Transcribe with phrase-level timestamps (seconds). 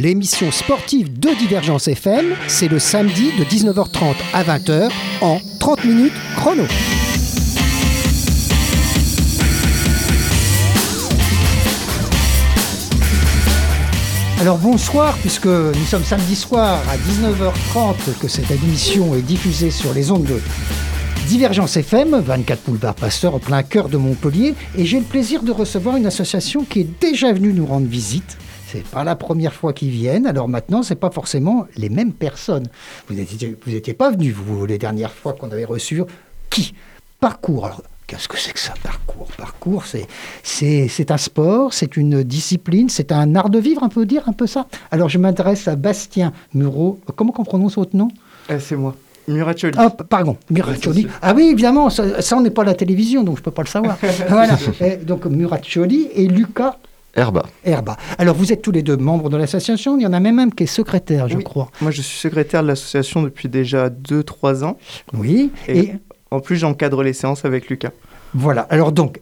[0.00, 4.90] 30 minutes chrono, l'émission sportive de Divergence FM, c'est le samedi de 19h30 à 20h
[5.20, 6.64] en 30 minutes chrono.
[14.40, 19.92] Alors bonsoir, puisque nous sommes samedi soir à 19h30 que cette émission est diffusée sur
[19.92, 20.40] les ondes de
[21.26, 25.52] Divergence FM, 24 Boulevard Pasteur, en plein cœur de Montpellier, et j'ai le plaisir de
[25.52, 28.38] recevoir une association qui est déjà venue nous rendre visite.
[28.70, 32.68] C'est pas la première fois qu'ils viennent, alors maintenant, c'est pas forcément les mêmes personnes.
[33.08, 36.02] Vous n'étiez vous étiez pas venus, vous, les dernières fois qu'on avait reçu.
[36.50, 36.74] Qui?
[37.18, 37.66] Parcours.
[37.66, 39.28] Alors, Qu'est-ce que c'est que ça, parcours?
[39.38, 40.08] Parcours, c'est,
[40.42, 44.28] c'est, c'est un sport, c'est une discipline, c'est un art de vivre, on peut dire
[44.28, 44.66] un peu ça?
[44.90, 46.98] Alors, je m'adresse à Bastien Muro.
[47.14, 48.08] Comment qu'on prononce votre nom?
[48.48, 48.96] Eh, c'est moi.
[49.28, 49.76] Muraccioli.
[49.78, 51.06] Ah, pardon, Muraccioli.
[51.22, 53.52] Ah oui, évidemment, ça, ça, on n'est pas à la télévision, donc je ne peux
[53.52, 53.96] pas le savoir.
[54.28, 54.58] voilà.
[54.80, 56.78] Et donc, Muraccioli et Lucas
[57.14, 57.44] Herba.
[57.64, 57.96] Herba.
[58.18, 59.96] Alors, vous êtes tous les deux membres de l'association.
[59.98, 61.44] Il y en a même un qui est secrétaire, je Oui.
[61.44, 61.68] crois.
[61.80, 64.76] Moi, je suis secrétaire de l'association depuis déjà 2-3 ans.
[65.12, 65.50] Oui.
[65.68, 65.92] Et- Et
[66.32, 67.90] En plus, j'encadre les séances avec Lucas.
[68.34, 68.62] voilà.
[68.70, 69.20] Alors, donc,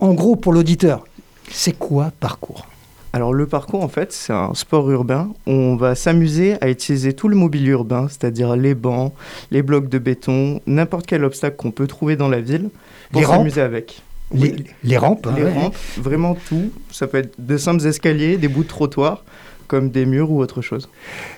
[0.00, 1.04] en gros, pour l'auditeur,
[1.50, 2.66] c'est quoi parcours?
[3.12, 5.30] Alors, le parcours, en fait, c'est un sport urbain.
[5.46, 9.12] où On va s'amuser à utiliser tout le mobilier urbain, c'est-à-dire les bancs,
[9.52, 12.68] les blocs de béton, n'importe quel obstacle qu'on peut trouver dans la ville,
[13.12, 14.02] pour s'amuser avec.
[14.32, 15.26] Les, les rampes.
[15.26, 15.52] hein, les ouais.
[15.52, 16.70] rampes, vraiment tout.
[16.90, 19.24] Ça peut être de simples escaliers, des bouts de trottoir,
[19.66, 20.88] comme des murs ou autre chose.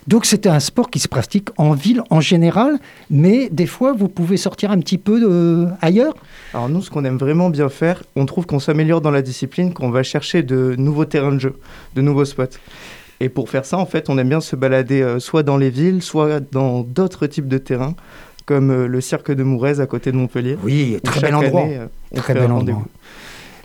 [0.07, 2.79] Donc c'était un sport qui se pratique en ville en général,
[3.11, 6.15] mais des fois vous pouvez sortir un petit peu de- ailleurs?
[6.55, 9.73] Alors nous, ce qu'on aime vraiment bien faire, on trouve qu'on s'améliore dans la discipline,
[9.73, 11.55] qu'on va chercher de nouveaux terrains de jeu,
[11.97, 12.57] de nouveaux spots.
[13.23, 15.69] Et pour faire ça, en fait, on aime bien se balader euh, soit dans les
[15.69, 17.95] villes, soit dans d'autres types de terrains,
[18.51, 20.59] comme euh, le cirque de Mourez à côté de Montpellier.
[20.65, 21.63] Oui, très bel endroit.
[21.63, 22.83] année, euh, Très bel endroit.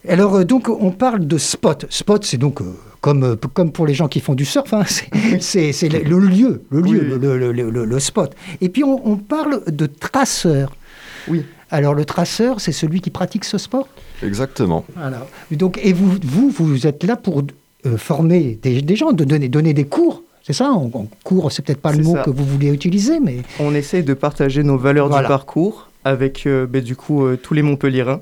[0.08, 1.88] Alors euh, donc on parle de spot.
[1.90, 2.66] Spot c'est donc euh,
[3.02, 4.84] comme, euh, comme pour les gens qui font du surf, hein,
[5.40, 8.36] c'est- le, le lieu, le lieu, Oui, le, le- le- le- le spot.
[8.62, 10.76] Et puis on, on parle de traceur.
[11.28, 11.44] Oui.
[11.72, 13.88] Alors le traceur c'est celui qui pratique ce sport?
[14.22, 14.86] Exactement.
[14.96, 15.26] Voilà.
[15.50, 17.42] Donc, et vous, vous, vous êtes là pour
[17.88, 20.22] euh, former des, des gens, de donner, donner des cours.
[20.48, 22.22] C'est ça En, en cours, c'est peut-être pas le mot ça.
[22.22, 25.24] que vous voulez utiliser, mais On essaye de partager nos valeurs Voilà.
[25.24, 28.22] du parcours avec euh, ben, du coup euh, tous les Montpelliérains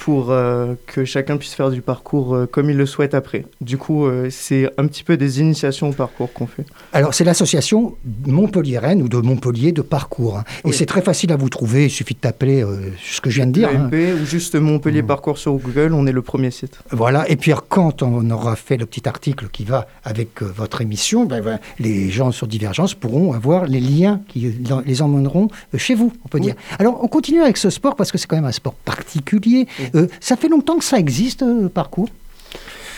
[0.00, 3.44] pour euh, que chacun puisse faire du parcours euh, comme il le souhaite après.
[3.60, 6.64] Du coup, euh, c'est un petit peu des initiations au parcours qu'on fait.
[6.92, 7.94] alors c'est l'association
[8.26, 10.38] montpelliéraine ou de Montpellier de parcours.
[10.38, 10.44] hein.
[10.64, 11.84] Et c'est très facile à vous trouver.
[11.86, 12.64] Il suffit de taper
[13.02, 13.68] ce que je viens de dire.
[13.68, 13.90] hein.
[13.92, 15.06] ou juste Montpellier Mmh.
[15.06, 16.78] Parcours sur Google, on est le premier site.
[16.90, 17.28] Voilà.
[17.30, 21.42] Et puis quand on aura fait le petit article qui va avec votre émission, ben,
[21.42, 24.52] ben, les gens sur Divergence pourront avoir les liens qui
[24.86, 26.46] les emmèneront chez vous, on peut Oui.
[26.46, 26.54] dire.
[26.78, 29.66] Alors on continue avec ce sport parce que c'est quand même un sport particulier.
[29.94, 29.99] Oui.
[30.00, 32.08] Euh, ça fait longtemps que ça existe, euh, le parcours?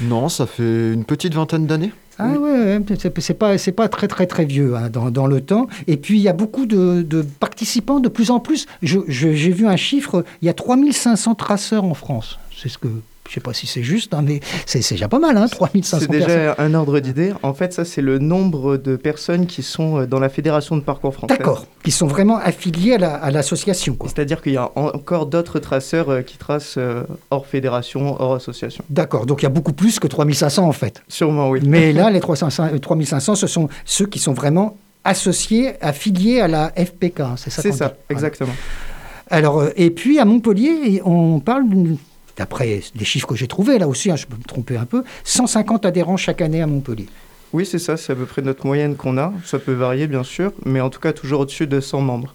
[0.00, 1.92] Non, ça fait une petite vingtaine d'années.
[2.18, 2.78] Ah ouais,
[3.20, 5.66] c'est pas c'est pas très très très vieux hein, dans, dans le temps.
[5.86, 8.66] Et puis il y a beaucoup de, de participants de plus en plus.
[8.82, 12.38] Je- je- J'ai vu un chiffre, il y a 3500 traceurs en France.
[12.56, 12.88] C'est ce que
[13.32, 16.06] je sais pas si c'est juste, hein, mais c'est déjà pas mal, hein, 3500 C'est
[16.06, 16.26] personnes.
[16.28, 17.32] déjà un ordre d'idée.
[17.42, 20.82] En fait, ça, c'est le nombre de personnes qui sont euh, dans la Fédération de
[20.82, 21.38] Parcours français.
[21.38, 23.96] D'accord, qui sont vraiment affiliés à la- à l'association.
[24.04, 28.34] C'est-à-dire qu'il y a en- encore d'autres traceurs euh, qui tracent euh, hors fédération, hors
[28.34, 28.84] association.
[28.90, 31.02] D'accord, donc il y a beaucoup plus que 3500 en fait.
[31.08, 31.60] Sûrement, oui.
[31.66, 36.48] Mais là, les 300 euh, 3500, ce sont ceux qui sont vraiment associés, affiliés à
[36.48, 37.20] la FPK.
[37.20, 37.94] hein, C'est ça C'est ça, dit.
[38.10, 38.52] Exactement.
[39.30, 41.96] Alors, et puis à Montpellier, on parle, d'une-
[42.36, 45.02] d'après les chiffres que j'ai trouvés là aussi, hein, je peux me tromper un peu,
[45.24, 47.06] 150 adhérents chaque année à Montpellier.
[47.52, 49.32] Oui, c'est ça, c'est à peu près notre moyenne qu'on a.
[49.44, 52.34] Ça peut varier, bien sûr, mais en tout cas, toujours au-dessus de 100 membres.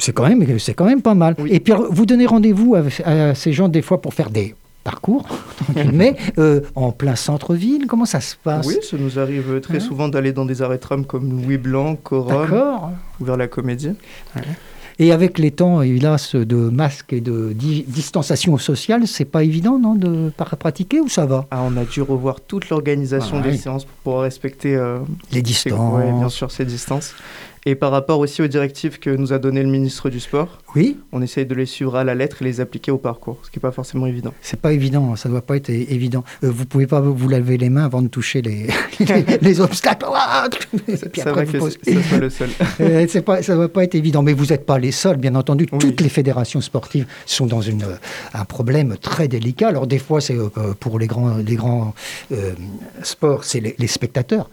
[0.00, 1.34] C'est quand même, c'est quand même pas mal.
[1.38, 1.48] Oui.
[1.52, 4.54] Et puis vous donnez rendez-vous à, à ces gens des fois pour faire des
[4.84, 5.28] parcours,
[5.92, 6.16] mais
[6.74, 7.86] en plein centre-ville.
[7.86, 8.66] Comment ça se passe?
[8.66, 9.80] Oui, ça nous arrive très Hein?
[9.80, 12.90] souvent d'aller dans des arrêts de tram comme Louis Blanc, Corum
[13.20, 13.92] ou vers la Comédie.
[14.98, 19.78] Et avec les temps, hélas, de masques et de di- distanciation sociale, c'est pas évident,
[19.78, 21.46] non, de pratiquer ou ça va?
[21.50, 23.58] Ah, on a dû revoir toute l'organisation Ah, des oui.
[23.58, 24.98] séances pour pouvoir respecter euh,
[25.30, 25.94] Les ces- distances.
[25.94, 27.14] ouais, bien sûr ces distances.
[27.64, 30.98] Et par rapport aussi aux directives que nous a donné le ministre du Sport, Oui,
[31.12, 33.58] on essaye de les suivre à la lettre et les appliquer au parcours, ce qui
[33.58, 34.34] n'est pas forcément évident.
[34.42, 36.24] c'est pas évident, ça doit pas être évident.
[36.42, 38.66] Euh, vous pouvez pas vous laver les mains avant de toucher les,
[38.98, 40.06] les, les obstacles.
[40.06, 42.50] Après, va vous que posez- ce soit le seul.
[42.80, 45.16] Euh, c'est pas, ça ne doit pas être évident, mais vous n'êtes pas les seuls,
[45.18, 45.68] bien entendu.
[45.70, 45.78] Oui.
[45.78, 47.96] Toutes les fédérations sportives sont dans une, euh,
[48.34, 49.68] un problème très délicat.
[49.68, 50.48] Alors des fois, c'est euh,
[50.80, 51.94] pour les grands, les grands
[53.02, 54.50] sports, c'est les, les spectateurs.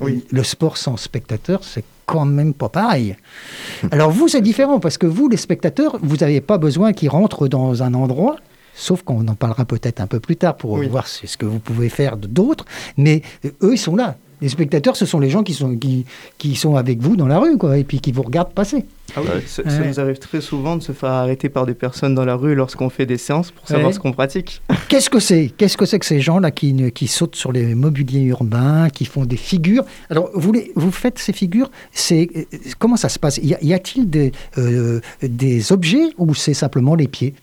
[0.00, 0.24] Oui.
[0.30, 3.16] Le sport sans spectateurs, c'est quand même pas pareil.
[3.90, 7.48] Alors vous, c'est différent parce que vous, les spectateurs, vous n'avez pas besoin qu'ils rentrent
[7.48, 8.36] dans un endroit.
[8.74, 10.88] Sauf qu'on en parlera peut-être un peu plus tard pour Oui.
[10.88, 12.64] voir ce que vous pouvez faire d'autres.
[12.96, 14.16] Mais euh, eux, ils sont là.
[14.42, 16.04] Les spectateurs, ce sont les gens qui sont, qui,
[16.36, 18.84] qui sont avec vous dans la rue, quoi, et puis qui vous regardent passer.
[19.16, 19.42] Ah oui, Ouais.
[19.46, 19.88] ça, ça Ouais.
[19.88, 22.90] nous arrive très souvent de se faire arrêter par des personnes dans la rue lorsqu'on
[22.90, 23.92] fait des séances pour savoir Ouais.
[23.92, 24.60] ce qu'on pratique.
[24.88, 28.22] Qu'est-ce que c'est Qu'est-ce que c'est que ces gens-là qui, qui sautent sur les mobiliers
[28.24, 29.84] urbains, qui font des figures?
[30.10, 32.42] Alors, vous, les- vous faites ces figures, c'est euh,
[32.78, 33.38] comment ça se passe?
[33.42, 37.34] Y a- y a-t-il des, euh, des objets ou c'est simplement les pieds?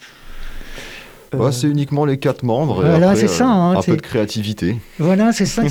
[1.34, 2.84] Euh, c'est uniquement les quatre membres.
[2.86, 4.78] et Voilà, après, c'est ça, hein, un c'est- peu de créativité.
[4.98, 5.64] Voilà, c'est ça.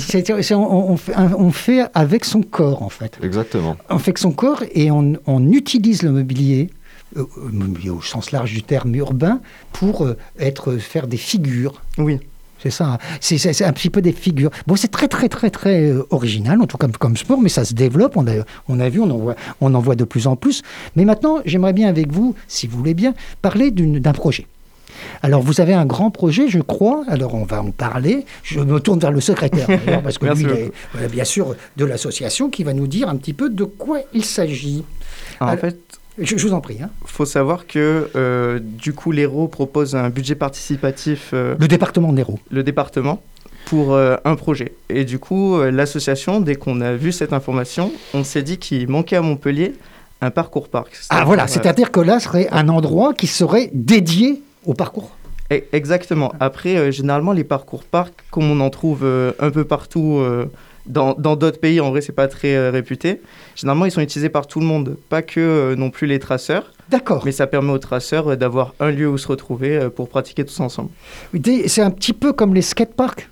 [0.55, 3.17] on, on fait, on fait avec son corps, en fait.
[3.23, 3.75] Exactement.
[3.89, 6.69] On fait que son corps et on, on utilise le mobilier,
[7.17, 9.41] euh, euh, mobilier au sens large du terme urbain,
[9.73, 11.81] pour euh, être, faire des figures.
[11.97, 12.19] Oui,
[12.61, 14.51] C'est ça, c'est c'est- c'est un petit peu des figures.
[14.67, 17.47] Bon, c'est très, très, très, très euh, original, en tout cas comme, comme sport, mais
[17.47, 18.17] ça se développe.
[18.17, 18.33] On a,
[18.67, 20.61] on a vu, on en, voit, on en voit de plus en plus.
[20.97, 24.45] Mais maintenant, j'aimerais bien avec vous, si vous voulez bien, parler d'une- d'un projet.
[25.23, 27.03] Alors, vous avez un grand projet, je crois.
[27.07, 28.25] Alors, on va en parler.
[28.43, 29.67] Je me tourne vers le secrétaire,
[30.03, 33.15] parce que lui, il est, voilà, bien sûr, de l'association, qui va nous dire un
[33.17, 34.83] petit peu de quoi il s'agit.
[35.39, 35.77] Alors, en fait,
[36.17, 36.79] Je, je vous en prie.
[36.81, 36.89] hein.
[37.05, 42.17] faut savoir que euh, du coup, l'Hérault propose un budget participatif, euh, Le département de
[42.17, 42.39] l'Hérault.
[42.51, 43.21] le département,
[43.65, 44.73] pour euh, un projet.
[44.89, 49.15] Et du coup, l'association, dès qu'on a vu cette information, on s'est dit qu'il manquait
[49.17, 49.73] à Montpellier
[50.21, 50.99] un parcours parc.
[51.11, 55.15] Ah voilà, c'est-à-dire que là serait un endroit qui serait dédié au parcours.
[55.51, 56.33] E- Exactement.
[56.39, 60.45] Après, euh, généralement, les parcours parcs, comme on en trouve euh, un peu partout euh,
[60.85, 63.21] dans d'autres pays, en vrai, c'est pas très réputé.
[63.55, 67.21] Généralement, ils sont utilisés par tout le monde, pas que non plus les traceurs, D'accord.
[67.25, 70.89] mais ça permet aux traceurs d'avoir un lieu où se retrouver pour pratiquer tous ensemble.
[71.67, 73.28] C'est un petit peu comme les skateparks,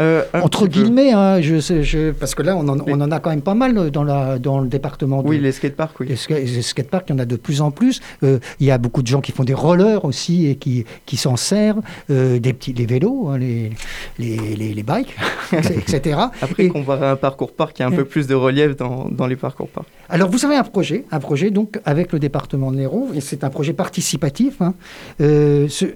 [0.00, 3.10] Euh, entre guillemets, hein, je, sais- je- parce que là, on en, Mais- on en
[3.10, 5.22] a quand même pas mal dans, la, dans le département.
[5.22, 6.06] de- Oui, les skateparks, oui.
[6.08, 8.00] Les, ska- les skateparks, il y en a de plus en plus.
[8.22, 11.16] Euh, il y a beaucoup de gens qui font des rollers aussi et qui, qui
[11.16, 11.80] s'en servent.
[12.10, 13.70] Euh, des petits les vélos, hein, les,
[14.18, 15.14] les, les, les bikes,
[15.52, 16.18] etc.
[16.42, 18.76] Après, Et- comparé à un parcours parc, il y a un peu plus de relief
[18.76, 19.86] dans, dans les parcours parcs.
[20.08, 23.44] Alors, vous avez un projet, un projet donc avec le département de l'Hérault, et c'est
[23.44, 24.60] un projet participatif.
[24.62, 24.74] hein.
[25.18, 25.94] Ce-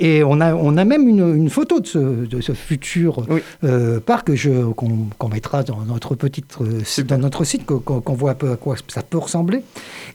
[0.00, 3.40] et on a, on a même une, une photo de ce, de ce futur Oui.
[3.64, 4.30] euh, parc
[4.76, 8.76] qu'on mettra dans notre, petite, euh, dans notre site, qu'on voit un peu à quoi
[8.88, 9.62] ça peut ressembler.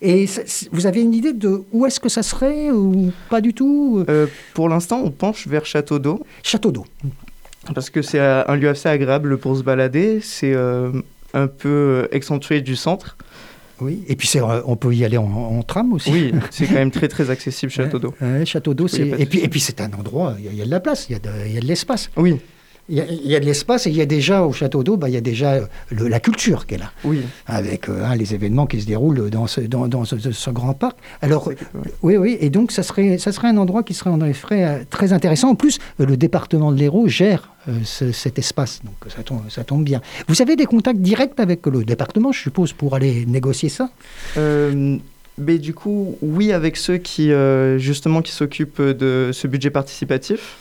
[0.02, 0.26] Et
[0.72, 4.28] vous avez une idée de où est-ce que ça serait ou pas du tout Euh,
[4.54, 6.20] pour l'instant, on penche vers Château d'eau.
[6.44, 6.86] Château d'eau.
[7.74, 10.20] Parce que c'est un lieu assez agréable pour se balader.
[10.22, 10.92] C'est euh,
[11.34, 13.18] un peu excentré du centre.
[13.82, 14.04] Oui.
[14.08, 16.12] Et puis c'est, euh, on peut y aller en, en tram aussi.
[16.12, 18.14] Oui, c'est quand même très très accessible Château d'eau.
[18.46, 20.66] Château d'eau, et puis et puis c'est un endroit, il y, a- il y a
[20.66, 22.10] de la place, il y a de, il y a de l'espace.
[22.16, 22.38] Oui,
[22.88, 24.84] Il y, a, il y a de l'espace et il y a déjà au château
[24.84, 27.22] d'eau, bah, il y a déjà euh, le- la culture qui est là, oui.
[27.48, 30.74] avec euh, hein, les événements qui se déroulent dans ce, dans, dans ce, ce grand
[30.76, 30.96] parc.
[31.24, 31.50] Alors,
[32.04, 34.84] oui, oui, et donc ça serait, ça serait un endroit qui serait en effet euh,
[34.88, 35.50] très intéressant.
[35.50, 39.64] En plus, le département de l'Hérault gère euh, ce- cet espace, donc ça tombe, ça
[39.64, 40.02] tombe bien.
[40.28, 43.90] Vous avez des contacts directs avec le département, je suppose, pour aller négocier ça?
[44.38, 44.98] Euh,
[45.40, 50.58] mais du coup, oui, avec ceux qui euh, justement qui s'occupent de ce budget participatif.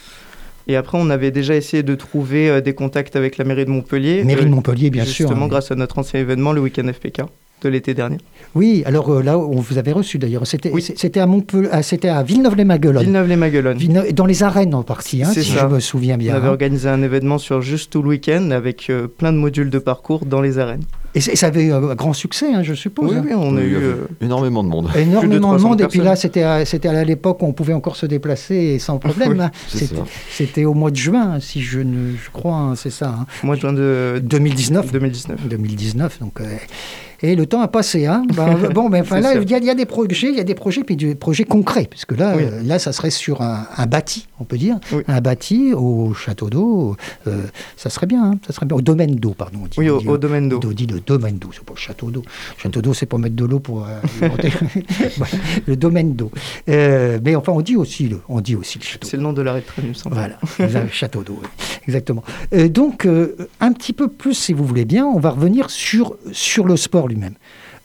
[0.67, 3.71] Et après, on avait déjà essayé de trouver euh, des contacts avec la mairie de
[3.71, 4.25] Montpellier.
[4.25, 5.29] Mairie euh, de Montpellier, bien sûr.
[5.29, 5.49] Justement, hein.
[5.49, 7.23] grâce à notre ancien événement, le week-end FPK
[7.69, 8.19] de l'été dernier.
[8.55, 10.47] Oui, alors euh, là, on vous avait reçu d'ailleurs.
[10.47, 10.83] C'était Oui.
[10.83, 13.03] c'était à Montpellier, ah, c'était à Villeneuve-les-Maguelones.
[13.03, 13.79] Villeneuve-les-Maguelones.
[13.79, 15.67] Villeneuve- Dans les arènes en partie, hein, C'est si ça.
[15.69, 16.35] je me souviens On bien.
[16.37, 16.51] avait hein.
[16.51, 20.25] organisé un événement sur juste tout le week-end avec euh, plein de modules de parcours
[20.27, 20.83] dans les arènes.
[21.17, 23.13] Et ça avait eu un grand succès, hein, je suppose.
[23.13, 23.23] Oui, hein.
[23.25, 23.77] oui, on a eu.
[23.77, 24.89] euh, énormément de monde.
[24.97, 27.73] Énormément de 300 monde, et puis là, c'était à, c'était à l'époque où on pouvait
[27.73, 29.31] encore se déplacer sans problème.
[29.35, 29.51] Oui, hein.
[29.69, 30.03] c'est C'était- ça.
[30.33, 33.15] C'était au mois de juin, si je ne je crois, hein, c'est ça.
[33.21, 33.27] hein.
[33.45, 34.91] mois de juin de 2019.
[34.91, 35.47] 2019.
[35.49, 36.41] 2019, donc.
[36.41, 36.47] euh,
[37.33, 38.23] et le temps a passé, hein.
[38.35, 40.41] Ben, bon, mais enfin, là, il y, a- il y a des projets, il y
[40.41, 42.43] a des projets, puis des projets concrets, puisque là, Oui.
[42.45, 45.03] euh, là, ça serait sur un, un bâti, on peut dire, Oui.
[45.09, 47.43] un bâti au château d'eau, euh,
[47.77, 49.61] ça serait bien, hein, ça serait bien, au domaine d'eau, pardon.
[49.63, 50.61] on dit- Oui, on au, dit- au domaine d'eau.
[50.65, 52.23] on dit le domaine d'eau, c'est pas le château d'eau.
[52.59, 54.01] Château d'eau, c'est pour mettre de l'eau pour euh.
[55.17, 55.33] Voilà,
[55.67, 56.31] le domaine d'eau.
[56.69, 59.07] Euh, mais enfin, on dit aussi le, on dit aussi le château.
[59.09, 60.15] C'est le nom de train, il me semble.
[60.17, 61.49] Voilà, le château d'eau, oui,
[61.87, 62.23] exactement.
[62.55, 66.17] Euh, donc, euh, un petit peu plus, si vous voulez bien, on va revenir sur,
[66.33, 67.35] sur le sport lui-même.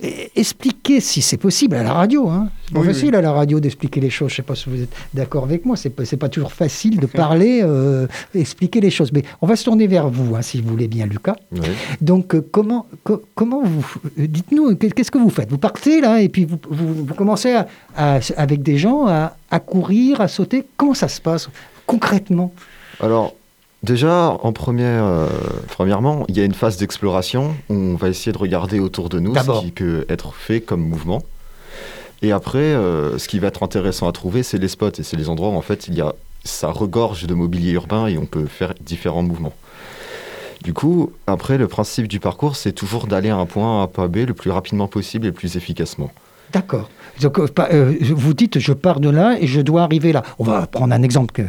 [0.02, 2.30] Et expliquer, si c'est possible, à la radio.
[2.30, 2.50] Hein.
[2.68, 4.30] C'est pas Oui, facile à la radio d'expliquer les choses.
[4.30, 5.76] Je ne sais pas si vous êtes d'accord avec moi.
[5.76, 9.12] C'est pas, pas toujours facile de parler, euh, expliquer les choses.
[9.12, 11.36] Mais on va se tourner vers vous, hein, si vous voulez bien, Lucas.
[11.52, 11.60] Oui.
[12.00, 13.86] Donc, euh, comment, co- comment vous.
[14.20, 15.50] euh, Dites-nous, qu'est- qu'est-ce que vous faites?
[15.50, 19.36] Vous partez là et puis vous, vous- vous commencez à, à- avec des gens à,
[19.52, 20.66] à courir, à sauter.
[20.78, 21.50] Comment ça se passe
[21.86, 22.54] concrètement?
[23.02, 23.34] Alors,
[23.84, 25.28] déjà, en première, euh,
[25.68, 27.56] premièrement, il y a une phase d'exploration.
[27.70, 30.82] où On va essayer de regarder autour de nous ce qui peut être fait comme
[30.82, 31.22] mouvement.
[32.22, 34.92] Et après, euh, ce qui va être intéressant à trouver, c'est les spots.
[35.00, 38.08] Et c'est les endroits où, en fait, il y a ça regorge de mobilier urbain
[38.08, 39.54] et on peut faire différents mouvements.
[40.64, 43.84] Du coup, après, le principe du parcours, c'est toujours d'aller à un point A à
[43.84, 46.12] un point B le plus rapidement possible et le plus efficacement.
[46.54, 46.90] D'accord.
[47.22, 50.24] Donc, euh, euh, vous dites, je pars de là et je dois arriver là.
[50.40, 51.42] On va prendre un exemple que-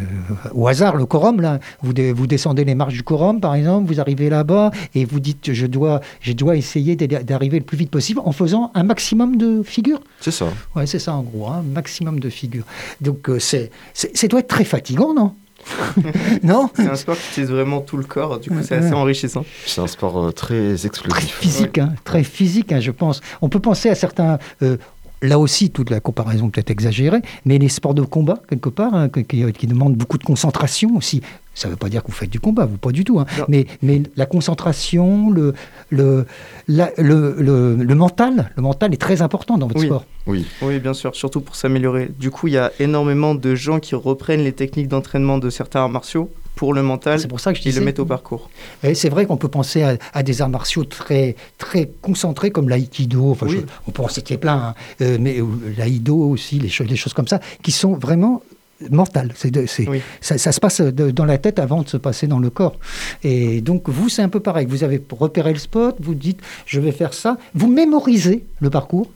[0.53, 1.41] au hasard, le quorum.
[1.41, 5.21] Là, vous, vous descendez les marches du quorum, par exemple, vous arrivez là-bas et vous
[5.21, 9.37] dites, je dois, je dois essayer d'arriver le plus vite possible en faisant un maximum
[9.37, 10.01] de figures.
[10.21, 10.47] C'est ça.
[10.75, 12.65] Ouais, c'est ça en gros, un maximum de figures.
[13.01, 15.35] Donc, euh, c'est, c'est, ça doit être très fatigant, non?
[16.43, 19.45] Non C'est un sport qui utilise vraiment tout le corps, du coup c'est assez enrichissant.
[19.67, 21.39] C'est un sport euh, très Très explosif.
[21.39, 23.21] physique, hein, très physique, hein, je pense.
[23.41, 24.39] On peut penser à certains.
[24.63, 24.77] euh,
[25.23, 28.95] Là aussi, toute la comparaison peut être exagérée, mais les sports de combat, quelque part,
[28.95, 31.21] hein, qui, demandent beaucoup de concentration aussi.
[31.53, 33.21] Ça ne veut pas dire que vous faites du combat, vous pas du tout.
[33.21, 33.27] hein.
[33.49, 35.53] Mais, mais la concentration, le,
[35.91, 36.25] le,
[36.69, 39.87] la- le, le, le mental, le mental est très important dans votre Oui.
[39.87, 40.05] sport.
[40.27, 42.11] Oui, Oui, bien sûr, surtout pour s'améliorer.
[42.19, 45.81] Du coup, il y a énormément de gens qui reprennent les techniques d'entraînement de certains
[45.81, 47.81] arts martiaux pour le mental C'est pour ça que je et disais.
[47.81, 48.51] le mettent au parcours.
[48.85, 52.69] Et c'est vrai qu'on peut penser à, à des arts martiaux très, très concentrés comme
[52.69, 53.61] l'aïkido, enfin, Oui.
[53.61, 55.39] je- on peut en citer plein, hein, euh, mais
[55.79, 58.43] l'aïdo aussi, les, choses- les choses comme ça, qui sont vraiment
[58.91, 59.33] mentales.
[59.37, 60.03] C'est de- c'est- Oui.
[60.21, 62.77] ça, ça se passe de- dans la tête avant de se passer dans le corps.
[63.25, 64.67] Et donc, vous, c'est un peu pareil.
[64.69, 67.39] Vous avez repéré le spot, vous dites, je vais faire ça.
[67.55, 69.09] Vous mémorisez le parcours?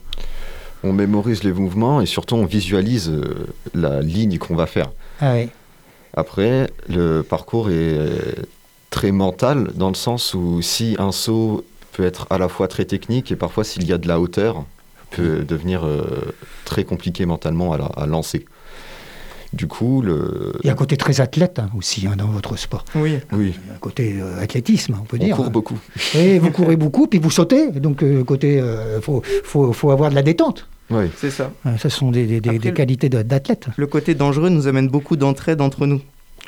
[0.86, 4.90] on mémorise les mouvements et surtout on visualise euh, la ligne qu'on va faire.
[5.20, 5.48] Ah ouais.
[6.16, 8.08] Après, le parcours est
[8.90, 12.84] très mental dans le sens où si un saut peut être à la fois très
[12.84, 14.64] technique et parfois s'il y a de la hauteur,
[15.10, 16.02] peut devenir euh,
[16.64, 18.44] très compliqué mentalement à, la- à lancer.
[19.52, 20.52] Du coup, le...
[20.64, 22.84] Il y a un côté très athlète hein, aussi hein, dans votre sport.
[22.96, 25.36] Oui, oui, un côté euh, athlétisme, on peut on dire.
[25.36, 25.78] court beaucoup.
[26.16, 27.70] Et vous courez beaucoup, puis vous sautez.
[27.70, 30.66] Donc, euh, côté, euh, faut, faut, faut avoir de la détente.
[30.90, 31.50] Oui, c'est ça.
[31.66, 33.66] Euh, Ce sont des, des- des- Après, des le- qualités d'athlète.
[33.76, 36.00] Le côté dangereux nous amène beaucoup d'entraide entre nous,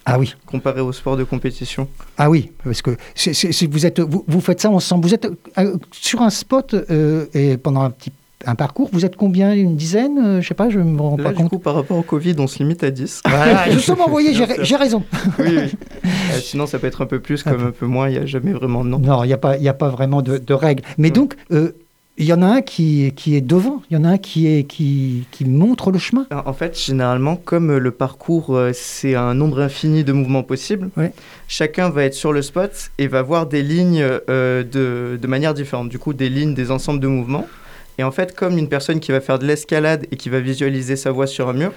[0.04, 1.88] Ah oui, comparé au sport de compétition.
[2.18, 5.06] ah oui, parce que c'est- vous, êtes, vous, vous faites ça ensemble.
[5.06, 5.26] Vous êtes
[5.58, 8.12] euh, sur un spot euh, et pendant un petit
[8.44, 11.24] un parcours, vous êtes combien Une dizaine Euh, Je sais pas, je me rends Là,
[11.24, 11.48] pas du compte.
[11.48, 13.22] coup, par rapport au Covid, on se limite à 10.
[13.26, 15.02] Voilà, justement, vous voyez, j'ai raison.
[15.38, 15.72] oui, oui.
[16.04, 18.26] Euh, sinon, ça peut être un peu plus comme un peu moins, il n'y a
[18.26, 18.98] jamais vraiment de nom.
[18.98, 20.82] Non, il n'y a, pas- il y a pas vraiment de, de règles.
[20.98, 21.72] Mais donc, euh,
[22.18, 24.46] il y en a un qui, qui est devant, il y en a un qui,
[24.46, 26.26] est, qui, qui montre le chemin.
[26.46, 30.88] En fait, généralement, comme euh, le parcours, euh, c'est un nombre infini de mouvements possibles,
[30.96, 31.12] Ouais.
[31.48, 35.52] chacun va être sur le spot et va voir des lignes euh, de, de manière
[35.54, 35.88] différente.
[35.88, 37.46] Du coup, des lignes, des ensembles de mouvements.
[37.98, 40.96] Et en fait, comme une personne qui va faire de l'escalade et qui va visualiser
[40.96, 41.72] sa voix sur un mur,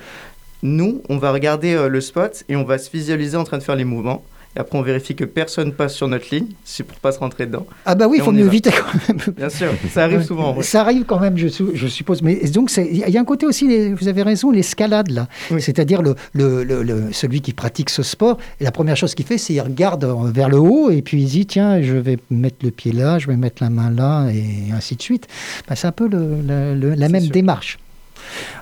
[0.63, 3.63] nous, on va regarder euh, le spot et on va se visualiser en train de
[3.63, 4.23] faire les mouvements.
[4.55, 7.45] Et après, on vérifie que personne passe sur notre ligne, c'est pour pas se rentrer
[7.45, 7.67] dedans.
[7.85, 9.19] Ah bah oui, il faut mieux éviter quand même.
[9.37, 10.55] Bien sûr, ça arrive souvent.
[10.55, 10.63] ouais.
[10.63, 12.23] Ça arrive quand même, je, su- je suppose.
[12.23, 15.27] Mais donc, il y a un côté aussi, les- vous avez raison, l'escalade, là.
[15.51, 15.61] Oui.
[15.61, 19.25] C'est-à-dire le, le- le- le- celui qui pratique ce sport, et la première chose qu'il
[19.25, 22.17] fait, c'est qu'il regarde euh, vers le haut et puis il dit tiens, je vais
[22.31, 25.27] mettre le pied là, je vais mettre la main là, et ainsi de suite.
[25.67, 27.31] Ben, c'est un peu la même sûr.
[27.31, 27.77] démarche.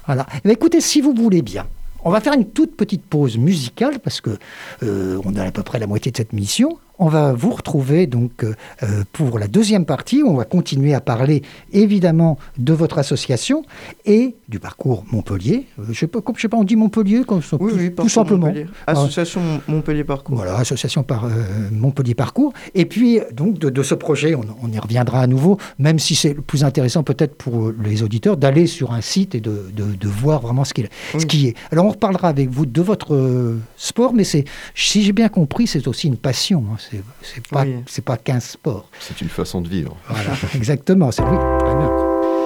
[0.05, 0.25] Voilà.
[0.43, 1.65] Eh écoutez, si vous voulez bien.
[2.07, 4.37] On va faire une toute petite pause musicale parce que
[4.81, 6.79] euh, on a à peu près la moitié de cette mission.
[6.99, 10.23] On va vous retrouver donc euh, euh, pour la deuxième partie.
[10.25, 13.63] On va continuer à parler évidemment de votre association
[14.05, 15.65] et du parcours Montpellier.
[15.79, 17.77] Euh, je sais pas, comme- je sais pas, on dit Montpellier comme ça, Oui, tout,
[17.77, 18.47] oui, tout simplement.
[18.47, 18.65] Montpellier.
[18.87, 20.37] Association Montpellier Parcours.
[20.37, 21.29] Voilà, association par euh,
[21.71, 22.53] Montpellier Parcours.
[22.73, 26.15] Et puis, donc, de, de ce projet, on, on y reviendra à nouveau, même si
[26.15, 29.93] c'est le plus intéressant peut-être pour les auditeurs d'aller sur un site et de, de-
[29.95, 31.25] de voir vraiment ce, qu'il- Oui.
[31.27, 31.55] qui est.
[31.71, 35.87] Alors, on reparlera avec vous de votre sport, mais c'est, si j'ai bien compris, c'est
[35.87, 36.63] aussi une passion.
[36.71, 36.77] hein.
[36.89, 37.83] C'est, c'est pas, Oui.
[37.87, 38.87] c'est pas qu'un sport.
[38.99, 39.95] c'est une façon de vivre.
[40.07, 41.11] Voilà, exactement.
[41.11, 41.91] C'est, oui, très bien.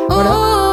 [0.10, 0.71] Voilà.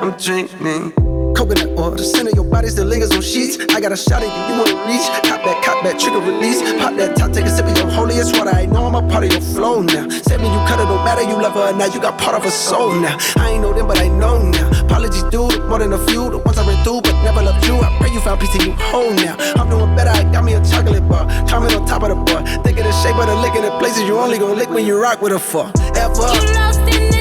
[0.00, 0.92] I'm drinking.
[1.34, 3.58] Coconut oil, the center of your body still lingers on sheets.
[3.74, 5.06] I got a shot at you, you wanna reach.
[5.26, 6.62] Cop back, cop back, trigger release.
[6.78, 8.54] Pop that top, take a sip of your holiest water.
[8.54, 10.08] I know I'm a part of your flow now.
[10.08, 11.94] Said me you cut it, don't matter, you love her not.
[11.94, 13.18] You got part of her soul now.
[13.36, 14.70] I ain't know them, but I know now.
[14.86, 16.30] Apologies, dude, more than a few.
[16.30, 17.74] The ones I ran through, but never loved you.
[17.74, 19.34] I pray you found peace and you whole now.
[19.58, 21.26] I'm doing better, I got me a chocolate bar.
[21.46, 22.46] Climbing on top of the bar.
[22.62, 24.86] Think of the shape of the lick in the places you only gon' lick when
[24.86, 25.70] you rock with her for.
[25.98, 26.30] Ever.
[26.38, 27.17] You lost in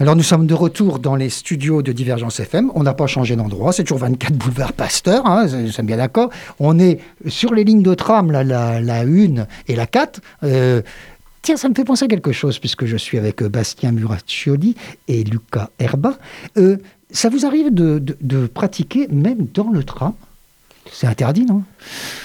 [0.00, 2.70] Alors nous sommes de retour dans les studios de Divergence FM.
[2.74, 6.30] On n'a pas changé d'endroit, c'est toujours 24 boulevard Pasteur, hein, nous sommes bien d'accord.
[6.58, 10.20] On est sur les lignes de tram, la, la 1 et la 4.
[10.44, 10.80] Euh,
[11.42, 14.74] tiens, ça me fait penser à quelque chose, puisque je suis avec euh, Bastien Muraccioli
[15.06, 16.14] et Luca Herba.
[16.56, 16.78] Euh,
[17.10, 20.14] ça vous arrive de- de pratiquer même dans le tram?
[20.92, 21.62] C'est interdit, non?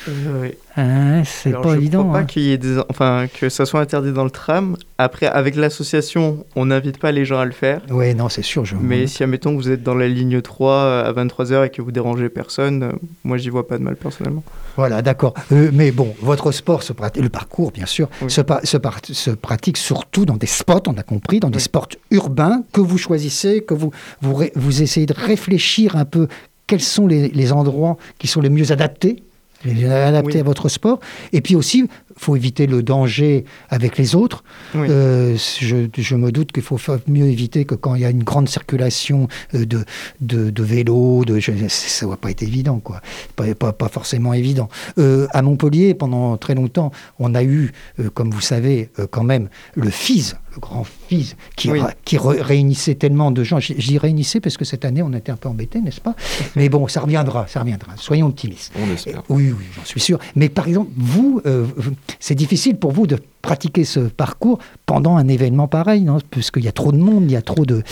[0.10, 0.54] Euh, oui.
[0.76, 2.04] Hein, C'est pas je évident.
[2.04, 2.26] crois pas hein.
[2.26, 4.76] qu'il y ait des, enfin, que ça soit interdit dans le tram.
[4.98, 7.82] Après, avec l'association, on n'invite pas les gens à le faire.
[7.90, 8.66] Ouais, non, c'est sûr.
[8.66, 8.76] Je...
[8.76, 11.82] Mais si, admettons, que vous êtes dans la ligne 3 euh, à 23h et que
[11.82, 12.92] vous dérangez personne, euh,
[13.24, 14.44] moi, j'y vois pas de mal personnellement.
[14.76, 15.34] Voilà, d'accord.
[15.52, 18.30] Euh, mais bon, votre sport, se le parcours, bien sûr, Oui.
[18.32, 21.58] se, pa- se par- se pratique surtout dans des spots, on a compris, dans des
[21.58, 21.64] Oui.
[21.64, 26.28] sports urbains que vous choisissez, que vous, vous, ré- vous essayez de réfléchir un peu
[26.68, 29.24] quels sont les, les endroits qui sont les mieux adaptés,
[29.64, 30.40] les mieux adaptés Oui.
[30.40, 31.00] à votre sport.
[31.34, 34.44] Et puis aussi, faut éviter le danger avec les autres.
[34.74, 34.88] Oui.
[34.90, 38.10] Euh, je, je me doute qu'il faut fa- mieux éviter que quand il y a
[38.10, 39.84] une grande circulation euh, de,
[40.22, 43.02] de, de vélos, de, je- ça ne va pas être évident, quoi.
[43.36, 44.70] Pas, pas, pas forcément évident.
[44.98, 49.50] Euh, à Montpellier, pendant très longtemps, on a eu, euh, comme vous savez, quand même,
[49.76, 51.80] le FIS, le grand FIS, qui, Oui.
[51.82, 53.60] ra- qui re- réunissait tellement de gens.
[53.60, 56.16] Dis réunissait parce que cette année, on était un peu embêtés, n'est-ce pas?
[56.56, 57.92] Mais bon, ça reviendra, ça reviendra.
[57.98, 58.72] Soyons optimistes.
[58.82, 59.22] On espère.
[59.30, 60.18] Oui, oui, j'en suis sûr.
[60.36, 65.28] Mais par exemple, vous, vous- c'est difficile pour vous de pratiquer ce parcours pendant un
[65.28, 66.18] événement pareil, non?
[66.32, 67.84] Puisqu'il y a trop de monde, il y a trop de.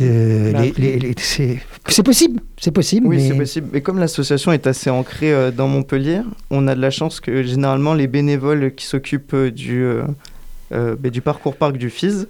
[0.00, 3.06] euh, les- les- les- c'est c'est possible, c'est possible.
[3.06, 3.28] Oui, mais...
[3.28, 3.68] c'est possible.
[3.72, 7.42] Mais comme l'association est assez ancrée euh, dans Montpellier, on a de la chance que
[7.42, 9.84] généralement les bénévoles qui s'occupent euh, du,
[10.74, 12.26] euh, du parcours parc du FIS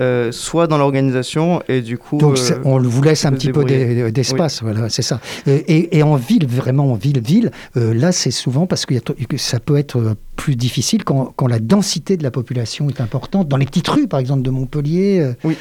[0.00, 2.18] euh, soient dans l'organisation et du coup.
[2.18, 4.10] Donc euh, on vous laisse un petit peu débrouiller.
[4.12, 5.20] d'espace, voilà, c'est ça.
[5.46, 8.94] Et, et en ville, vraiment en ville, ville, euh, là c'est souvent parce que
[9.36, 13.48] ça peut être plus difficile quand, quand la densité de la population est importante.
[13.48, 15.20] Dans les petites rues, par exemple, de Montpellier.
[15.44, 15.52] euh,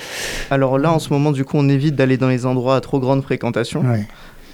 [0.52, 3.00] Alors là, en ce moment, du coup, on évite d'aller dans les endroits à trop
[3.00, 3.82] grande fréquentation.
[3.82, 4.08] ouais.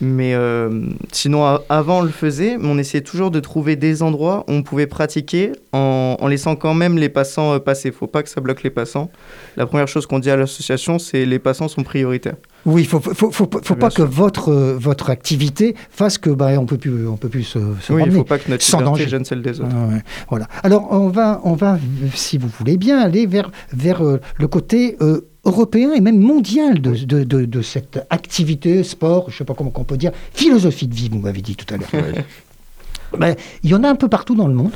[0.03, 0.69] Mais euh,
[1.11, 4.61] sinon, avant, on le faisait, mais on essayait toujours de trouver des endroits où on
[4.61, 7.91] pouvait pratiquer en, en laissant quand même les passants euh, passer.
[7.91, 9.09] faut pas que ça bloque les passants.
[9.55, 12.35] La première chose qu'on dit à l'association, c'est les passants sont prioritaires.
[12.65, 16.77] Oui, il faut, faut, pas que votre, euh, votre activité fasse que bah, on peut
[16.77, 19.07] plus, on peut plus se, se oui, il faut pas que notre sans danger.
[19.07, 19.71] gêne celle des autres.
[19.73, 20.47] Ah ouais, voilà.
[20.63, 21.77] Alors, on va, on va,
[22.13, 26.81] si vous voulez bien, aller vers, vers euh, le côté euh, européen et même mondial
[26.81, 30.11] de, de, de- de cette activité, sport, je ne sais pas comment on peut dire,
[30.33, 31.89] philosophie de vie, vous m'avez dit tout à l'heure.
[31.93, 32.25] Ouais.
[33.15, 34.71] Ben, il y en a un peu partout dans le monde.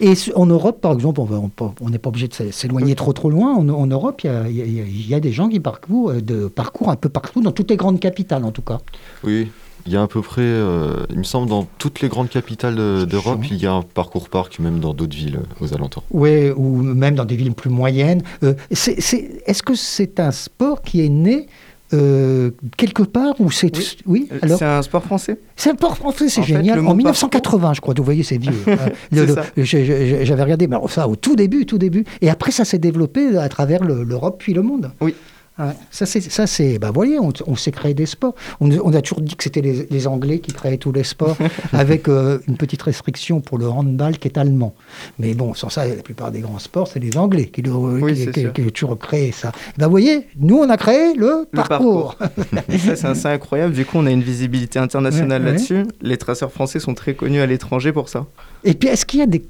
[0.00, 3.54] Et en Europe, par exemple, on n'est pas obligé de s'é- s'éloigner trop trop loin.
[3.54, 6.90] En, en Europe, il y y y a des gens qui parcourent, euh, de, parcourent
[6.90, 8.80] un peu partout, dans toutes les grandes capitales en tout cas.
[9.22, 9.48] Oui,
[9.86, 12.76] il y a à peu près, euh, il me semble, dans toutes les grandes capitales
[12.76, 16.04] de- d'Europe, il y a un parcours parc, même dans d'autres villes euh, aux alentours.
[16.10, 18.22] Oui, ou même dans des villes plus moyennes.
[18.42, 21.46] Euh, Est-ce que c'est un sport qui est né
[21.94, 23.76] euh, quelque part où c'est.
[23.76, 23.98] Oui.
[24.06, 25.38] Oui, alors C'est un sport français?
[25.56, 26.78] C'est un port français, c'est fait, génial.
[26.78, 27.92] en mot 1980, je crois.
[27.94, 28.54] Vous voyez, c'est vieux.
[29.56, 32.04] J'ai- J'avais regardé, mais ça au tout début, tout début.
[32.20, 34.90] Et après, ça s'est développé à travers le- l'Europe puis le monde.
[35.02, 35.14] Oui.
[35.58, 38.34] Ouais, ça, c'est, ça, c'est, bah, vous voyez, on, on s'est créé des sports.
[38.60, 41.36] On, on a toujours dit que c'était les, les Anglais qui créaient tous les sports,
[41.74, 44.74] avec euh, une petite restriction pour le handball qui est allemand.
[45.18, 48.14] Mais bon, sans ça, la plupart des grands sports, c'est les Anglais qui, le, Oui,
[48.14, 49.52] qui, qui- qui ont toujours créé ça.
[49.76, 52.16] Bah, vous voyez, nous, on a créé le, Le parcours.
[52.78, 53.74] Ça, c'est assez incroyable.
[53.74, 55.52] Du coup, on a une visibilité internationale Ouais, ouais.
[55.54, 55.84] là-dessus.
[56.00, 58.26] Les traceurs français sont très connus à l'étranger pour ça.
[58.64, 59.42] Et puis, est-ce qu'il y a des.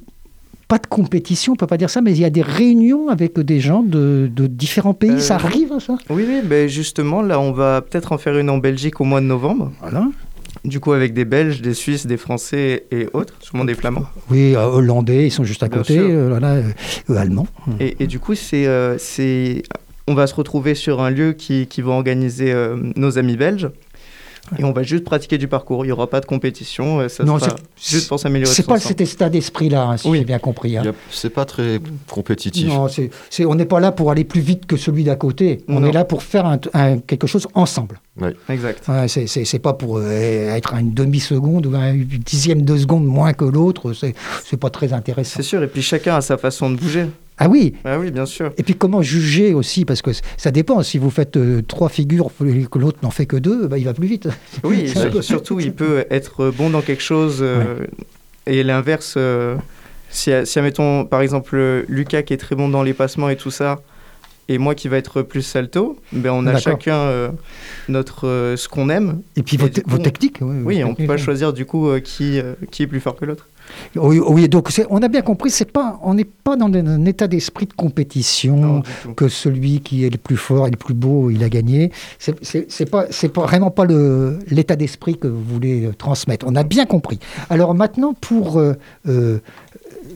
[0.73, 3.39] Pas de compétition, on peut pas dire ça, mais il y a des réunions avec
[3.39, 5.11] des gens de, de différents pays.
[5.11, 5.99] Euh, ça arrive, ça?
[6.09, 9.21] Oui, oui, ben justement, là, on va peut-être en faire une en Belgique au mois
[9.21, 9.71] de novembre.
[9.83, 10.09] Voilà.
[10.65, 14.07] Du coup, avec des Belges, des Suisses, des Français et autres, sûrement des Flamands.
[14.31, 15.99] Oui, euh, hollandais, ils sont juste à Bien côté.
[15.99, 17.49] euh, voilà, euh, allemands.
[17.79, 19.65] Et, et du coup, c'est, euh, c'est,
[20.07, 22.51] on va se retrouver sur un lieu qui, qui va organiser
[22.97, 23.69] nos amis belges.
[24.59, 25.85] Et on va juste pratiquer du parcours.
[25.85, 27.09] Il n'y aura pas de compétition.
[27.09, 28.53] Ça Non, sera c'est- juste pour s'améliorer.
[28.53, 30.19] C'est pas cet état d'esprit-là, hein, si Oui.
[30.19, 30.77] j'ai bien compris.
[30.77, 30.83] hein.
[31.11, 32.67] C'est pas très compétitif.
[32.69, 32.87] Non,
[33.47, 35.65] on n'est pas là pour aller plus vite que celui d'à côté.
[35.69, 35.89] On Non.
[35.89, 38.01] est là pour faire un- un- quelque chose ensemble.
[38.49, 38.83] Exact.
[38.89, 43.05] Ouais, c'est, pas pour euh, être à une demi-seconde ou à une dixième de seconde
[43.07, 43.93] moins que l'autre.
[43.95, 45.37] C'est, c'est pas très intéressant.
[45.37, 45.63] C'est sûr.
[45.63, 47.07] Et puis chacun a sa façon de bouger.
[47.45, 48.53] Ah oui, Ah oui, bien sûr.
[48.57, 50.83] Et puis comment juger aussi Parce que ça dépend.
[50.83, 53.85] Si vous faites euh, trois figures et que l'autre n'en fait que deux, bah, il
[53.85, 54.29] va plus vite.
[54.63, 57.79] Oui, sur- surtout, il peut être bon dans quelque chose euh,
[58.47, 59.15] et l'inverse.
[59.17, 59.57] euh,
[60.11, 63.51] si, si, admettons, par exemple, Lucas qui est très bon dans les passements et tout
[63.51, 63.81] ça,
[64.49, 67.29] et moi qui va être plus salto, ben on a chacun euh,
[67.89, 69.23] notre, euh, ce qu'on aime.
[69.37, 70.39] Et puis vos, te- vos techniques.
[70.43, 73.17] Oui, Oui, on peut techniques, pas choisir du coup euh, qui, qui est plus fort
[73.17, 73.49] que l'autre.
[73.97, 77.27] Oui, oui, donc on a bien compris, c'est pas, on n'est pas dans un, état
[77.27, 78.57] d'esprit de compétition.
[78.57, 78.83] Non,
[79.17, 81.91] que celui qui est le plus fort et le plus beau, il a gagné.
[82.19, 86.47] C'est pas, c'est pas vraiment pas le- l'état d'esprit que vous voulez euh, transmettre.
[86.49, 87.19] On a bien compris.
[87.51, 88.75] Alors maintenant, pour euh,
[89.09, 89.39] euh,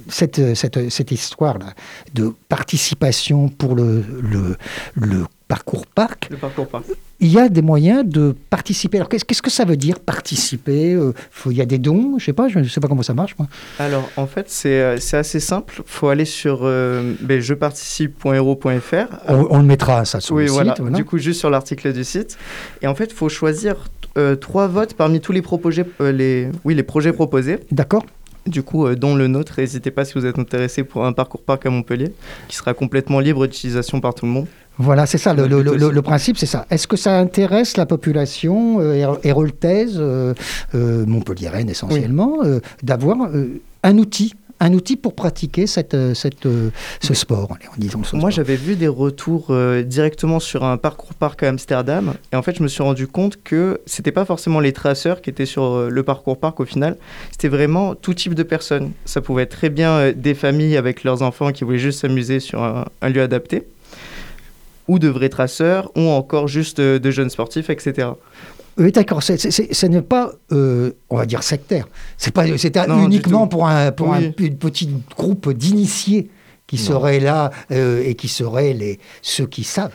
[0.08, 1.66] cette, cette, cette histoire-là
[2.14, 4.56] de participation pour le, le,
[4.94, 6.84] le parcours parc, Le parcours parc.
[7.20, 8.98] il y a des moyens de participer.
[8.98, 12.24] Alors qu'est-ce que ça veut dire participer Euh, faut- Il y a des dons, je
[12.24, 13.36] sais pas, je ne sais pas comment ça marche.
[13.38, 13.46] Moi.
[13.78, 15.82] Alors, en fait, c'est euh, assez simple.
[15.86, 19.06] faut aller sur euh, ben, jeparticipe.hero.fr.
[19.28, 20.72] On, on le mettra ça sur Oui, le voilà.
[20.74, 20.80] site.
[20.82, 20.96] voilà.
[20.96, 22.36] Du coup, juste sur l'article du site.
[22.82, 23.76] Et en fait, il faut choisir
[24.18, 25.42] euh, trois votes parmi tous les,
[26.00, 27.58] euh, les, oui, les projets proposés.
[27.70, 28.04] D'accord.
[28.46, 29.54] Du coup, euh, dont le nôtre.
[29.58, 32.12] N'hésitez pas si vous êtes intéressé pour un parcours parc à Montpellier,
[32.48, 34.46] qui sera complètement libre d'utilisation par tout le monde.
[34.78, 36.66] Voilà, c'est ça, le, principe, c'est ça.
[36.70, 40.34] Est-ce que ça intéresse la population euh, héro- héroltaise, euh,
[40.74, 46.48] euh, montpelliéraine essentiellement, euh, d'avoir euh, un outil un outil pour pratiquer cette, cette,
[47.02, 50.78] ce sport, allez, en disant ce Moi, j'avais vu des retours euh, directement sur un
[50.78, 52.14] parcours parc à Amsterdam.
[52.32, 55.28] Et en fait, je me suis rendu compte que c'était pas forcément les traceurs qui
[55.28, 56.96] étaient sur euh, le parcours parc au final.
[57.32, 58.92] C'était vraiment tout type de personnes.
[59.04, 62.40] Ça pouvait être très bien euh, des familles avec leurs enfants qui voulaient juste s'amuser
[62.40, 63.66] sur un, un lieu adapté.
[64.88, 68.08] Ou de vrais traceurs, ou encore juste euh, de jeunes sportifs, etc.
[68.78, 69.22] Oui, d'accord.
[69.22, 71.88] Ce n'est pas, euh, on va dire, sectaire.
[72.18, 74.30] C'est pas, c'est un- Non, uniquement pour un, pour un Oui.
[74.32, 76.28] p- petit groupe d'initiés
[76.66, 76.82] qui Non.
[76.82, 79.94] seraient là euh, et qui seraient les ceux qui savent.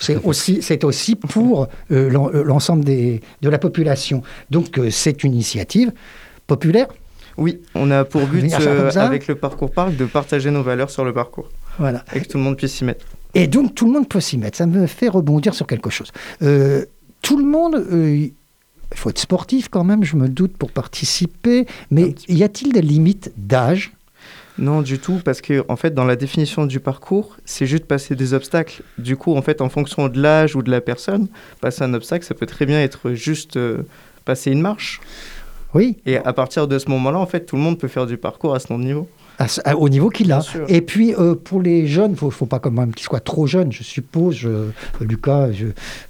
[0.00, 4.22] C'est aussi, c'est aussi pour euh, l'en- l'ensemble des, de la population.
[4.50, 5.92] Donc, c'est une initiative
[6.46, 6.86] populaire.
[7.36, 10.90] Oui, on a pour but, comme ça avec le parcours parc, de partager nos valeurs
[10.90, 11.48] sur le parcours.
[11.78, 12.04] Voilà.
[12.14, 13.04] Et que tout le monde puisse s'y mettre.
[13.34, 14.58] Et donc, tout le monde peut s'y mettre.
[14.58, 16.12] Ça me fait rebondir sur quelque chose.
[16.42, 16.84] Euh,
[17.22, 18.34] tout le monde, euh, il
[18.94, 21.66] faut être sportif quand même, je me doute, pour participer.
[21.90, 23.92] Mais y a-t-il des limites d'âge?
[24.58, 28.14] Non, du tout, parce que en fait, dans la définition du parcours, c'est juste passer
[28.14, 28.82] des obstacles.
[28.98, 31.28] Du coup, en fait, en fonction de l'âge ou de la personne,
[31.60, 33.82] passer un obstacle, ça peut très bien être juste euh,
[34.26, 35.00] passer une marche.
[35.74, 38.18] Oui, Et à partir de ce moment-là, en fait, tout le monde peut faire du
[38.18, 39.08] parcours à ce niveau.
[39.38, 40.40] À ce- à- au niveau qu'il a.
[40.68, 43.20] Et puis, euh, pour les jeunes, il ne faut, faut pas quand même qu'ils soient
[43.20, 44.34] trop jeunes, je suppose.
[44.36, 44.68] Je-
[45.00, 45.66] Lucas, je-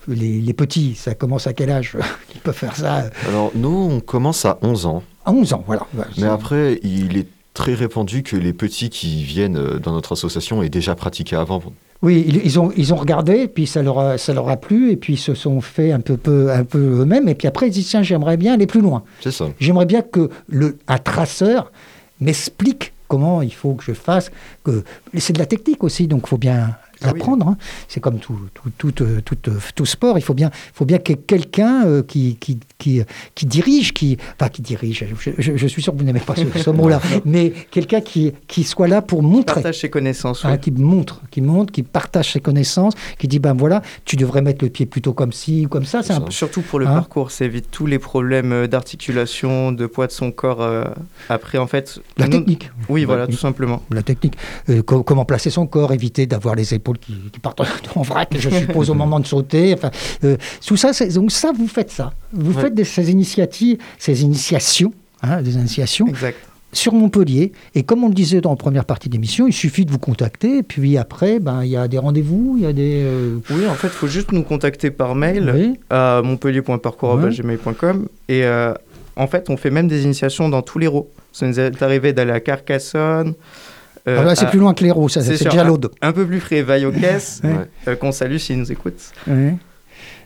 [0.08, 1.96] les, les petits, ça commence à quel âge
[2.34, 3.04] Ils peuvent faire ça?
[3.28, 5.02] Alors, nous, on commence à 11 ans.
[5.24, 5.86] à 11 ans, voilà.
[5.94, 10.12] Voilà, Mais après, il est très répandu que les petits qui viennent euh, dans notre
[10.12, 11.62] association aient déjà pratiqué avant.
[12.00, 14.90] Oui, ils, ils ont, ils ont regardé, puis ça leur, a, ça leur a plu,
[14.90, 17.68] et puis ils se sont fait un peu, peu, un peu eux-mêmes, et puis après
[17.68, 19.04] ils disent tiens, j'aimerais bien aller plus loin.
[19.20, 19.48] C'est ça.
[19.60, 21.70] J'aimerais bien que le, un traceur
[22.20, 24.30] m'explique comment il faut que je fasse.
[24.64, 24.84] Que...
[25.18, 26.78] C'est de la technique aussi, donc il faut bien.
[27.06, 27.48] L'apprendre.
[27.48, 27.56] hein.
[27.88, 30.18] C'est comme tout, tout, tout, euh, tout, euh, tout sport.
[30.18, 33.02] Il faut bien, faut bien qu'il y ait quelqu'un euh, qui, qui, qui,
[33.34, 35.04] qui dirige, qui, enfin qui dirige.
[35.18, 38.32] Je, je- je suis sûr que vous n'aimez pas ce, ce mot-là, mais quelqu'un qui,
[38.46, 39.54] qui soit là pour montrer.
[39.62, 40.44] Partage ses connaissances.
[40.44, 40.58] Hein, oui.
[40.60, 44.64] qui montre, qui montre, qui partage ses connaissances, qui dit ben voilà, tu devrais mettre
[44.64, 46.02] le pied plutôt comme ci ou comme ça.
[46.02, 50.12] C'est Surtout pour le Hein parcours, ça évite tous les problèmes d'articulation, de poids de
[50.12, 50.62] son corps.
[50.62, 50.84] euh,
[51.28, 52.00] après, en fait.
[52.16, 52.70] la technique.
[52.88, 53.82] Oui, voilà, tout simplement.
[53.90, 54.34] La technique.
[54.68, 57.60] Euh, co- comment placer son corps, éviter d'avoir les épaules qui, qui partent
[57.96, 59.74] en vrac, je suppose, au moment de sauter.
[59.74, 59.90] Enfin,
[60.24, 62.12] euh, tout ça, donc ça, vous faites ça.
[62.32, 62.62] Vous Ouais.
[62.62, 66.36] faites des- ces initiatives, ces initiations, hein, des initiations Exact.
[66.72, 67.52] sur Montpellier.
[67.74, 70.58] Et comme on le disait dans la première partie d'émission, il suffit de vous contacter.
[70.58, 73.02] Et puis après, ben, il y a des rendez-vous, il y a des.
[73.04, 75.74] euh, Oui, en fait, il faut juste nous contacter par mail oui.
[75.90, 78.08] à montpellier.parcours.gmail.com.
[78.28, 78.72] Et euh,
[79.16, 81.10] en fait, on fait même des initiations dans tous les rots.
[81.32, 83.34] Ça nous est arrivé d'aller à Carcassonne.
[84.08, 85.90] Euh, Ah bah, c'est à- plus loin que l'héros, ça, c'est déjà un- l'aude.
[86.00, 87.50] Un peu plus frais, Vaillocès, Ouais.
[87.50, 87.56] Ouais.
[87.88, 89.12] euh, qu'on salue s'ils nous écoutent.
[89.26, 89.54] Ouais.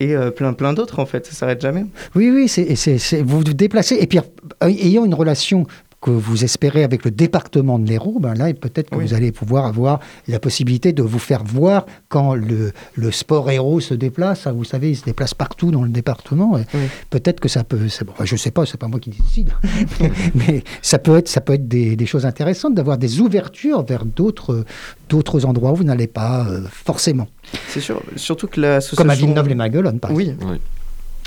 [0.01, 1.27] Et euh, plein, plein d'autres, en fait.
[1.27, 1.85] Ça s'arrête jamais.
[2.15, 3.97] Oui, oui, c'est, vous vous déplacez.
[4.01, 4.19] Et puis,
[4.63, 5.67] ayant une relation
[6.07, 9.07] que vous espérez avec le département de l'Hérault, ben là, peut-être que Oui.
[9.07, 13.81] vous allez pouvoir avoir la possibilité de vous faire voir quand le, le sport héros
[13.81, 14.47] se déplace.
[14.47, 16.59] hein, Vous savez, il se déplace partout dans le département.
[16.59, 16.81] Et Oui.
[17.11, 17.79] Peut-être que ça peut.
[18.07, 19.51] bon, je ne sais pas, c'est pas moi qui décide.
[20.37, 24.05] mais ça peut être, ça peut être des, des choses intéressantes d'avoir des ouvertures vers
[24.05, 24.65] d'autres,
[25.09, 27.27] d'autres endroits où vous n'allez pas euh, forcément.
[27.69, 28.01] C'est sûr.
[28.15, 28.97] Surtout que l'association.
[29.03, 30.37] Comme à Villeneuve-les-Maguelones, par exemple.
[30.45, 30.61] Oui, Oui.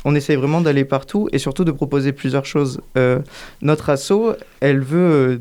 [0.06, 2.82] On essaye vraiment d'aller partout et surtout de proposer plusieurs choses.
[2.98, 3.20] Euh,
[3.62, 5.38] notre asso, elle veut euh,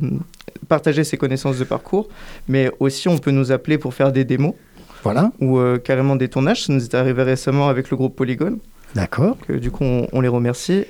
[0.68, 2.09] partager ses connaissances de parcours,
[2.49, 4.55] mais aussi on peut nous appeler pour faire des démos
[5.03, 6.64] Voilà, ou euh, carrément des tournages.
[6.64, 8.59] Ça nous est arrivé récemment avec le groupe Polygone,
[8.94, 9.37] d'accord.
[9.49, 10.85] du coup on, on les remercie.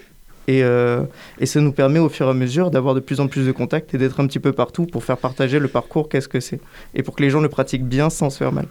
[0.50, 1.02] Et, euh,
[1.38, 3.52] et ça nous permet au fur et à mesure d'avoir de plus en plus de
[3.52, 6.58] contacts et d'être un petit peu partout pour faire partager le parcours, qu'est-ce que c'est.
[6.94, 8.64] Et pour que les gens le pratiquent bien sans se faire mal.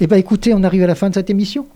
[0.00, 1.68] Eh bien, écoutez, on arrive à la fin de cette émission.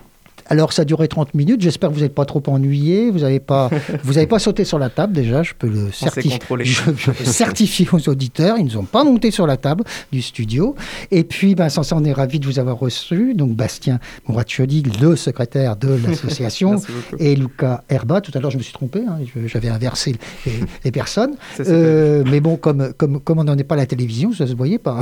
[0.48, 1.60] Alors, ça a duré 30 minutes.
[1.60, 3.10] J'espère que vous n'êtes pas trop ennuyé.
[3.10, 3.70] Vous n'avez pas,
[4.04, 5.42] vous avez pas sauté sur la table, déjà.
[5.42, 6.38] Je peux le certifier.
[6.64, 8.56] Je, je certifier aux auditeurs.
[8.58, 10.74] Ils ne sont pas montés sur la table du studio.
[11.10, 13.34] Et puis, ben, sans ça, on est ravis de vous avoir reçu.
[13.34, 16.80] Donc, Bastien Mouraccioli, le secrétaire de l'association.
[17.18, 20.14] Et Luca Herba, tout à l'heure je me suis trompé, hein, j'avais inversé
[20.46, 20.52] les,
[20.84, 21.32] les personnes.
[21.56, 24.46] Ça, Euh, mais bon, comme, comme, comme on n'en est pas à la télévision, ça
[24.46, 25.00] se voyait pas.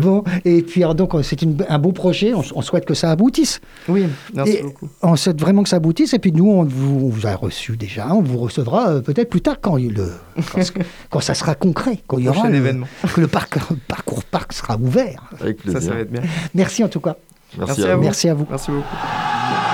[0.00, 3.60] bon, et puis alors, donc c'est un beau projet, on, on souhaite que ça aboutisse.
[3.88, 4.88] Oui, merci Et- beaucoup.
[5.02, 7.76] On souhaite vraiment que ça aboutisse, et puis nous, on vous, on vous a reçu
[7.76, 10.12] déjà, on vous recevra euh, peut-être plus tard quand, le,
[10.52, 10.60] quand,
[11.10, 12.86] quand ça sera concret, quand il y aura Prochain le- événement.
[13.14, 13.58] que le parc,
[13.88, 15.24] parcours parc sera ouvert.
[15.40, 15.82] Avec Ça, plaisir.
[15.82, 16.22] ça va être bien.
[16.54, 17.16] Merci en tout cas.
[17.58, 18.02] Merci, Merci à vous.
[18.02, 18.46] Merci à vous.
[18.50, 18.84] Merci beaucoup.«